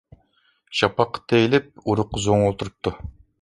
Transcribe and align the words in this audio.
شاپاققا 0.79 1.21
تېيىلىپ، 1.33 1.69
ئۇرۇققا 1.85 2.23
زوڭ 2.25 2.47
ئولتۇرۇپتۇ. 2.47 2.97